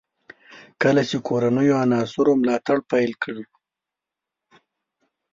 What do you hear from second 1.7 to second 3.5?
عناصرو ملاتړ پیل کړ.